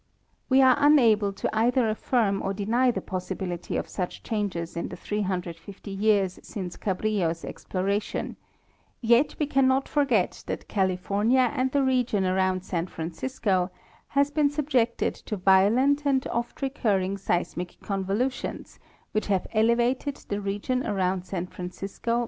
[0.49, 4.95] We are unable to either affirm or deny the possibility of such changes in the
[4.95, 8.35] 350 years since Cabrillo's exploration,
[8.99, 13.69] yet we cannot forget that California and the region around San Francisco
[14.07, 18.79] has been subjected to violent and oft recurring seismic convul sions,
[19.11, 21.45] which have elevated the region around San Francisco 914 E.
[21.45, 21.45] L.
[21.45, 22.19] Berthoud—Sir Francis Drake's Anchorage.